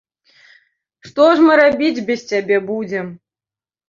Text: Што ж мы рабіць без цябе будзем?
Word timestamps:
Што 1.07 1.27
ж 1.31 1.45
мы 1.47 1.57
рабіць 1.61 2.05
без 2.07 2.21
цябе 2.31 2.57
будзем? 2.71 3.13